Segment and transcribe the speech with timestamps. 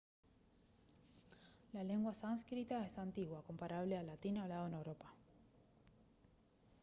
[1.73, 5.13] la lengua sánscrita es antigua comparable al latín hablado en europa